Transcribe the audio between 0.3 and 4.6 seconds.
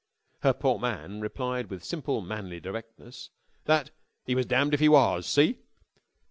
Her poor man replied with simple, manly directness that he "was